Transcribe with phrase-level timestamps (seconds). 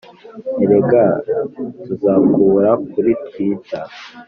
[0.63, 1.03] erega
[1.83, 3.79] tuzakubura kuri twita